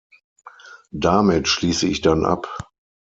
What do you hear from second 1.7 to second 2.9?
ich dann ab.